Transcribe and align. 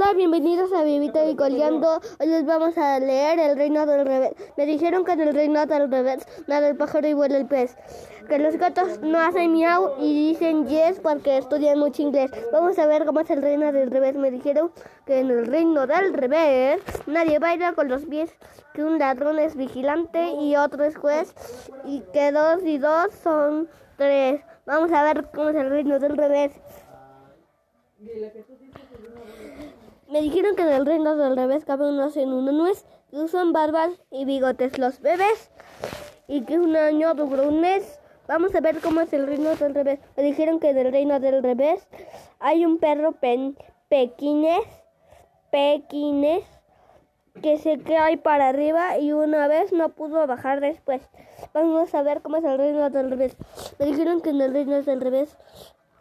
Hola, 0.00 0.12
bienvenidos 0.14 0.72
a 0.72 0.84
Vivita 0.84 1.24
y 1.24 1.34
Coleando. 1.34 2.00
Hoy 2.20 2.26
les 2.28 2.46
vamos 2.46 2.78
a 2.78 3.00
leer 3.00 3.40
El 3.40 3.56
Reino 3.56 3.84
del 3.84 4.06
Revés. 4.06 4.30
Me 4.56 4.64
dijeron 4.64 5.04
que 5.04 5.10
en 5.10 5.22
el 5.22 5.34
Reino 5.34 5.66
del 5.66 5.90
Revés 5.90 6.24
nada 6.46 6.68
el 6.68 6.76
pájaro 6.76 7.08
y 7.08 7.14
vuela 7.14 7.36
el 7.36 7.46
pez. 7.46 7.76
Que 8.28 8.38
los 8.38 8.56
gatos 8.58 9.00
no 9.00 9.18
hacen 9.18 9.52
miau 9.52 9.96
y 9.98 10.28
dicen 10.28 10.68
yes 10.68 11.00
porque 11.00 11.38
estudian 11.38 11.80
mucho 11.80 12.02
inglés. 12.02 12.30
Vamos 12.52 12.78
a 12.78 12.86
ver 12.86 13.06
cómo 13.06 13.18
es 13.18 13.30
el 13.30 13.42
Reino 13.42 13.72
del 13.72 13.90
Revés. 13.90 14.14
Me 14.14 14.30
dijeron 14.30 14.70
que 15.04 15.18
en 15.18 15.32
el 15.32 15.46
Reino 15.46 15.88
del 15.88 16.14
Revés 16.14 16.80
nadie 17.08 17.40
baila 17.40 17.72
con 17.72 17.88
los 17.88 18.04
pies, 18.04 18.30
que 18.74 18.84
un 18.84 19.00
ladrón 19.00 19.40
es 19.40 19.56
vigilante 19.56 20.30
y 20.30 20.54
otro 20.54 20.84
es 20.84 20.96
juez 20.96 21.34
y 21.84 22.02
que 22.12 22.30
dos 22.30 22.62
y 22.62 22.78
dos 22.78 23.12
son 23.24 23.68
tres. 23.96 24.42
Vamos 24.64 24.92
a 24.92 25.02
ver 25.02 25.28
cómo 25.34 25.48
es 25.48 25.56
el 25.56 25.70
Reino 25.70 25.98
del 25.98 26.16
Revés. 26.16 26.52
Me 30.18 30.24
dijeron 30.24 30.56
que 30.56 30.62
en 30.62 30.70
el 30.70 30.84
reino 30.84 31.14
del 31.14 31.36
revés 31.36 31.64
cabe 31.64 31.88
unos 31.88 32.16
en 32.16 32.32
una 32.32 32.50
nuez, 32.50 32.84
que 33.08 33.18
usan 33.18 33.52
barbas 33.52 33.92
y 34.10 34.24
bigotes 34.24 34.76
los 34.76 35.00
bebés, 35.00 35.52
y 36.26 36.40
que 36.40 36.58
un 36.58 36.74
año 36.74 37.14
duró 37.14 37.46
un 37.46 37.60
mes. 37.60 38.00
Vamos 38.26 38.52
a 38.56 38.60
ver 38.60 38.80
cómo 38.80 39.00
es 39.00 39.12
el 39.12 39.28
reino 39.28 39.54
del 39.54 39.76
revés. 39.76 40.00
Me 40.16 40.24
dijeron 40.24 40.58
que 40.58 40.70
en 40.70 40.78
el 40.78 40.90
reino 40.90 41.20
del 41.20 41.40
revés 41.40 41.86
hay 42.40 42.66
un 42.66 42.78
perro 42.78 43.12
pen, 43.12 43.56
pequines, 43.88 44.64
pequines, 45.52 46.42
que 47.40 47.58
se 47.58 47.78
cae 47.78 48.18
para 48.18 48.48
arriba 48.48 48.98
y 48.98 49.12
una 49.12 49.46
vez 49.46 49.72
no 49.72 49.90
pudo 49.90 50.26
bajar 50.26 50.60
después. 50.60 51.00
Vamos 51.52 51.94
a 51.94 52.02
ver 52.02 52.22
cómo 52.22 52.38
es 52.38 52.44
el 52.44 52.58
reino 52.58 52.90
del 52.90 53.10
revés. 53.10 53.36
Me 53.78 53.86
dijeron 53.86 54.20
que 54.20 54.30
en 54.30 54.40
el 54.40 54.52
reino 54.52 54.82
del 54.82 55.00
revés 55.00 55.36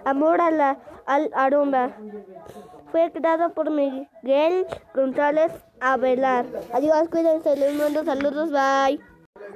Amor 0.06 0.40
a 0.40 0.52
la, 0.52 0.78
al 1.06 1.30
aroma. 1.34 1.92
Fue 2.94 3.12
creado 3.12 3.54
por 3.54 3.72
Miguel 3.72 4.68
González 4.96 5.52
Avelar. 5.82 6.46
Adiós, 6.74 7.10
cuídense, 7.10 7.58
les 7.58 7.76
mando 7.76 8.06
saludos, 8.06 8.52
bye. 8.52 9.02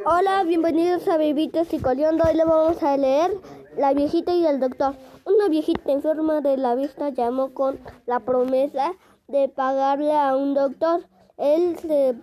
Hola, 0.06 0.44
bienvenidos 0.44 1.07
a 1.07 1.16
Bebitos 1.16 1.74
y 1.74 1.79
Coliando. 1.79 2.25
Hoy 2.28 2.35
le 2.35 2.44
vamos 2.44 2.84
a 2.84 2.97
leer 2.97 3.31
La 3.78 3.94
viejita 3.94 4.34
y 4.34 4.46
el 4.46 4.59
doctor. 4.59 4.96
Una 5.25 5.50
viejita 5.50 5.91
enferma 5.91 6.41
de 6.41 6.56
la 6.56 6.75
vista 6.75 7.09
llamó 7.09 7.53
con 7.53 7.80
la 8.06 8.22
promesa 8.22 8.94
de 9.28 9.50
pagarle 9.50 10.16
a 10.16 10.36
un 10.36 10.53
doctor. 10.53 11.06
Él 11.38 11.78
se 11.80 12.16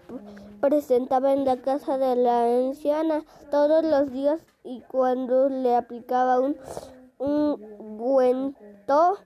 presentaba 0.61 1.33
en 1.33 1.45
la 1.45 1.59
casa 1.59 1.99
de 1.99 2.17
la 2.17 2.45
anciana 2.45 3.25
todos 3.51 3.85
los 3.85 4.11
días 4.11 4.41
y 4.65 4.81
cuando 4.83 5.49
le 5.49 5.77
aplicaba 5.77 6.41
un 6.41 6.57
ungüento, 7.19 9.19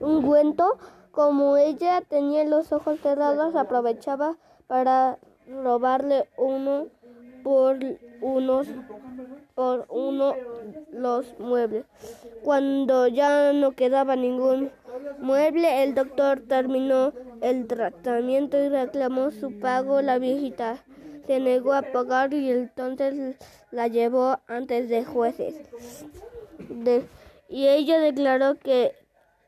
ungüento, 0.00 0.78
como 1.12 1.56
ella 1.56 2.02
tenía 2.08 2.44
los 2.44 2.72
ojos 2.72 2.98
cerrados, 3.00 3.54
aprovechaba 3.54 4.36
para 4.66 5.18
robarle 5.46 6.28
uno 6.36 6.86
por 7.42 7.78
unos 8.20 8.68
por 9.54 9.86
uno 9.90 10.34
los 10.92 11.38
muebles. 11.38 11.84
Cuando 12.42 13.06
ya 13.08 13.52
no 13.52 13.72
quedaba 13.72 14.16
ningún 14.16 14.70
mueble, 15.20 15.82
el 15.82 15.94
doctor 15.94 16.40
terminó 16.48 17.12
el 17.42 17.66
tratamiento 17.66 18.62
y 18.62 18.68
reclamó 18.68 19.30
su 19.30 19.58
pago. 19.58 20.00
La 20.00 20.18
viejita 20.18 20.82
se 21.26 21.40
negó 21.40 21.74
a 21.74 21.82
pagar 21.82 22.32
y 22.32 22.50
entonces 22.50 23.36
la 23.70 23.88
llevó 23.88 24.38
antes 24.46 24.88
de 24.88 25.04
jueces. 25.04 25.60
y 27.48 27.66
ella 27.66 28.00
declaró 28.00 28.54
que 28.54 28.94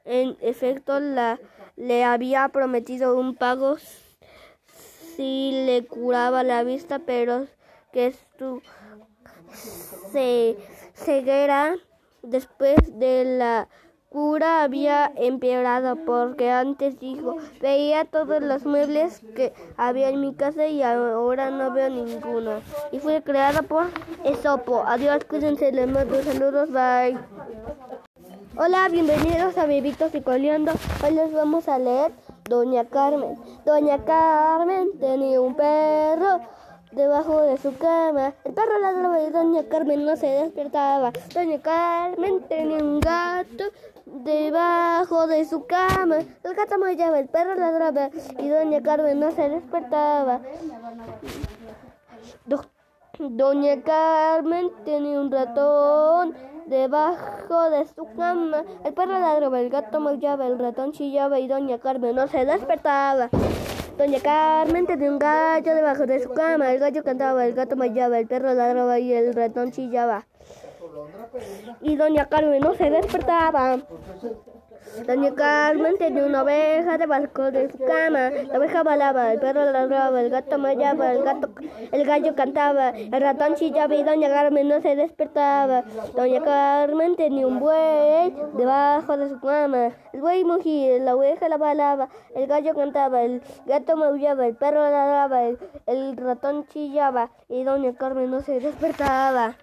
en 0.04 0.36
efecto 0.40 1.00
la, 1.00 1.38
le 1.76 2.04
había 2.04 2.48
prometido 2.48 3.16
un 3.16 3.34
pago 3.34 3.76
si 5.16 5.64
le 5.66 5.86
curaba 5.86 6.42
la 6.42 6.64
vista, 6.64 6.98
pero 6.98 7.46
que 7.92 8.14
su 8.38 8.62
ceguera. 10.94 11.76
Después 12.22 12.76
de 12.98 13.24
la 13.24 13.68
cura 14.08 14.62
había 14.62 15.10
empeorado 15.16 15.96
porque 16.04 16.50
antes 16.50 17.00
dijo 17.00 17.38
veía 17.60 18.04
todos 18.04 18.42
los 18.42 18.64
muebles 18.64 19.22
que 19.34 19.52
había 19.76 20.10
en 20.10 20.20
mi 20.20 20.34
casa 20.34 20.66
y 20.66 20.82
ahora 20.82 21.50
no 21.50 21.72
veo 21.72 21.90
ninguno. 21.90 22.60
Y 22.92 23.00
fue 23.00 23.22
creada 23.22 23.62
por 23.62 23.86
Esopo. 24.24 24.84
Adiós 24.86 25.24
cuídense 25.24 25.72
les 25.72 25.88
mando 25.88 26.22
saludos 26.22 26.70
bye. 26.70 27.18
Hola 28.56 28.88
bienvenidos 28.90 29.56
a 29.58 29.66
Bebitos 29.66 30.14
y 30.14 30.20
Coleando. 30.20 30.72
Hoy 31.04 31.14
les 31.14 31.32
vamos 31.32 31.68
a 31.68 31.78
leer 31.78 32.12
Doña 32.44 32.84
Carmen. 32.84 33.36
Doña 33.64 34.04
Carmen 34.04 34.90
tenía 35.00 35.40
un 35.40 35.56
perro 35.56 36.40
debajo 36.92 37.40
de 37.42 37.56
su 37.58 37.76
cama. 37.76 38.34
El 38.44 38.52
perro 38.52 38.78
ladraba 38.78 39.20
y 39.22 39.30
doña 39.30 39.62
Carmen 39.68 40.04
no 40.04 40.16
se 40.16 40.26
despertaba. 40.26 41.12
Doña 41.34 41.58
Carmen 41.60 42.42
tenía 42.48 42.78
un 42.78 43.00
gato 43.00 43.64
debajo 44.06 45.26
de 45.26 45.44
su 45.44 45.66
cama. 45.66 46.18
El 46.42 46.54
gato 46.54 46.78
maullaba, 46.78 47.18
el 47.18 47.28
perro 47.28 47.54
ladraba 47.54 48.10
y 48.38 48.48
doña 48.48 48.82
Carmen 48.82 49.20
no 49.20 49.30
se 49.30 49.48
despertaba. 49.48 50.40
doña 53.18 53.82
Carmen 53.82 54.70
tenía 54.84 55.20
un 55.20 55.30
ratón 55.30 56.34
debajo 56.66 57.70
de 57.70 57.86
su 57.86 58.06
cama. 58.16 58.64
El 58.84 58.94
perro 58.94 59.18
ladraba, 59.18 59.60
el 59.60 59.70
gato 59.70 60.00
maullaba, 60.00 60.46
el 60.46 60.58
ratón 60.58 60.92
chillaba 60.92 61.38
y 61.38 61.48
doña 61.48 61.78
Carmen 61.78 62.16
no 62.16 62.26
se 62.28 62.44
despertaba. 62.44 63.30
Doña 63.96 64.20
Carmen 64.20 64.86
tenía 64.86 65.10
un 65.10 65.18
gallo 65.18 65.74
debajo 65.74 66.06
de 66.06 66.22
su 66.22 66.30
cama. 66.30 66.72
El 66.72 66.80
gallo 66.80 67.02
cantaba, 67.04 67.46
el 67.46 67.54
gato 67.54 67.76
maullaba, 67.76 68.18
el 68.18 68.26
perro 68.26 68.54
ladraba 68.54 68.98
y 68.98 69.12
el 69.12 69.34
ratón 69.34 69.70
chillaba. 69.70 70.26
Y 71.80 71.96
doña 71.96 72.28
Carmen 72.28 72.60
no 72.60 72.74
se 72.74 72.90
despertaba. 72.90 73.78
Doña 75.06 75.34
Carmen 75.34 75.96
tenía 75.96 76.24
una 76.24 76.42
oveja 76.42 76.98
debajo 76.98 77.50
de 77.50 77.70
su 77.70 77.78
cama. 77.78 78.30
La 78.30 78.58
oveja 78.58 78.82
balaba, 78.82 79.32
el 79.32 79.40
perro 79.40 79.64
ladraba, 79.70 80.20
el 80.20 80.30
gato 80.30 80.58
maullaba, 80.58 81.12
el 81.12 81.22
gato, 81.22 81.50
el 81.90 82.04
gallo 82.04 82.34
cantaba, 82.34 82.90
el 82.90 83.20
ratón 83.20 83.54
chillaba 83.54 83.94
y 83.94 84.02
Doña 84.02 84.28
Carmen 84.28 84.68
no 84.68 84.80
se 84.80 84.94
despertaba. 84.96 85.84
Doña 86.14 86.42
Carmen 86.42 87.16
tenía 87.16 87.46
un 87.46 87.58
buey 87.58 88.34
debajo 88.56 89.16
de 89.16 89.28
su 89.28 89.40
cama. 89.40 89.92
El 90.12 90.20
buey 90.20 90.44
mugía, 90.44 90.98
la 90.98 91.16
oveja 91.16 91.48
la 91.48 91.56
balaba, 91.56 92.08
el 92.34 92.46
gallo 92.46 92.74
cantaba, 92.74 93.22
el 93.22 93.42
gato 93.66 93.96
maullaba, 93.96 94.46
el 94.46 94.56
perro 94.56 94.82
ladraba, 94.82 95.44
el, 95.44 95.58
el 95.86 96.16
ratón 96.16 96.66
chillaba 96.68 97.30
y 97.48 97.64
Doña 97.64 97.94
Carmen 97.94 98.30
no 98.30 98.40
se 98.40 98.60
despertaba. 98.60 99.56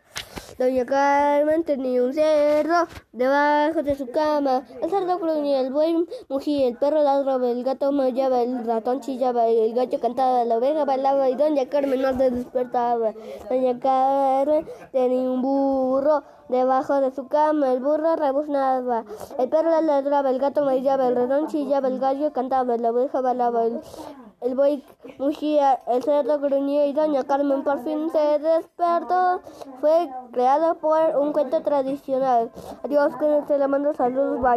Doña 0.59 0.85
Carmen 0.85 1.63
tenía 1.63 2.03
un 2.03 2.13
cerdo 2.13 2.85
debajo 3.13 3.81
de 3.81 3.95
su 3.95 4.07
cama. 4.11 4.63
El 4.81 4.89
cerdo 4.89 5.17
gruñía, 5.17 5.61
el 5.61 5.71
buey 5.71 6.05
mugía, 6.27 6.67
el 6.67 6.75
perro 6.75 7.01
ladraba, 7.01 7.49
el 7.49 7.63
gato 7.63 7.93
maullaba, 7.93 8.41
el 8.41 8.65
ratón 8.65 8.99
chillaba, 8.99 9.47
el 9.47 9.73
gallo 9.73 10.01
cantaba, 10.01 10.43
la 10.43 10.57
oveja 10.57 10.83
bailaba 10.83 11.29
y 11.29 11.35
Doña 11.35 11.69
Carmen 11.69 12.01
no 12.01 12.17
se 12.17 12.29
despertaba. 12.31 13.13
Doña 13.49 13.79
Carmen 13.79 14.67
tenía 14.91 15.31
un 15.31 15.41
burro 15.41 16.23
debajo 16.49 16.99
de 16.99 17.11
su 17.11 17.29
cama. 17.29 17.71
El 17.71 17.79
burro 17.79 18.17
rebuznaba, 18.17 19.05
el 19.37 19.47
perro 19.47 19.79
ladraba, 19.79 20.29
el 20.29 20.39
gato 20.39 20.65
maullaba, 20.65 21.07
el 21.07 21.15
ratón 21.15 21.47
chillaba, 21.47 21.87
el 21.87 21.99
gallo 21.99 22.33
cantaba, 22.33 22.75
la 22.75 22.91
oveja 22.91 23.21
bailaba, 23.21 23.63
el 24.41 24.55
buey 24.55 24.83
mugía, 25.17 25.79
el 25.87 26.03
cerdo 26.03 26.39
gruñía 26.39 26.85
y 26.85 26.93
doña 26.93 27.23
Carmen 27.23 27.63
por 27.63 27.83
fin 27.83 28.09
se 28.09 28.39
despertó. 28.39 29.41
Fue 29.81 30.09
creado 30.31 30.75
por 30.75 31.15
un 31.17 31.33
cuento 31.33 31.61
tradicional. 31.61 32.51
Adiós, 32.83 33.15
que 33.17 33.41
se 33.47 33.57
le 33.57 33.67
mando 33.67 33.93
saludos. 33.93 34.41
Bye. 34.41 34.47